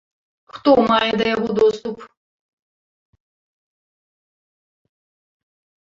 Хто 0.53 0.71
мае 0.91 1.09
да 1.21 1.27
яго 1.35 1.49
доступ? 1.59 1.97